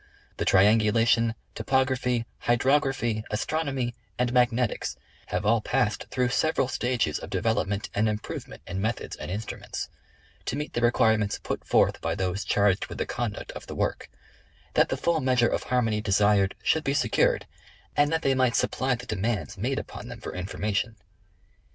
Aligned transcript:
The 0.37 0.45
Triangulation, 0.45 1.35
Topog 1.53 1.85
raphy, 1.89 2.25
Hydrography, 2.49 3.23
Astronomy 3.29 3.93
and 4.17 4.33
Magnetics 4.33 4.95
have 5.27 5.45
all 5.45 5.61
passed 5.61 6.05
through 6.09 6.29
several 6.29 6.67
stages 6.67 7.19
of 7.19 7.29
development 7.29 7.91
and 7.93 8.09
improvement 8.09 8.63
in 8.65 8.81
methods 8.81 9.15
and 9.15 9.29
instruments, 9.29 9.89
to 10.45 10.55
meet 10.55 10.73
the 10.73 10.81
requirements 10.81 11.39
put 11.43 11.63
forth 11.63 12.01
by 12.01 12.15
those 12.15 12.43
charged 12.43 12.87
with 12.87 12.97
the 12.97 13.05
conduct 13.05 13.51
of 13.51 13.67
the 13.67 13.75
work, 13.75 14.09
that 14.73 14.89
the 14.89 14.97
fiill 14.97 15.21
meas 15.23 15.41
ure 15.41 15.51
of 15.51 15.65
harmony 15.65 16.01
desired 16.01 16.55
should 16.63 16.83
be 16.83 16.95
secured 16.95 17.45
and 17.95 18.11
that 18.11 18.23
they 18.23 18.33
might 18.33 18.55
supply 18.55 18.95
the 18.95 19.05
demands 19.05 19.55
made 19.55 19.77
upon 19.77 20.07
them 20.07 20.19
for 20.19 20.33
information. 20.33 20.95